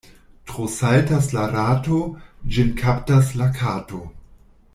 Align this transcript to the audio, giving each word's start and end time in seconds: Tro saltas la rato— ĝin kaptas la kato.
Tro 0.51 0.63
saltas 0.75 1.27
la 1.35 1.43
rato— 1.51 1.99
ĝin 2.57 2.73
kaptas 2.81 3.31
la 3.43 3.51
kato. 3.61 4.03